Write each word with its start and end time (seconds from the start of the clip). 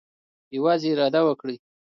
یوازې 0.55 0.87
اراده 0.91 1.21
وکړئ. 1.25 1.57